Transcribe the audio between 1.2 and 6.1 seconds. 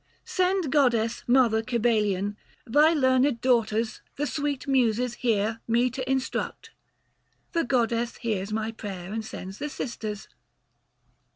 mother Cybele'ian, Thy learned daughters, the sweet muses, here Me to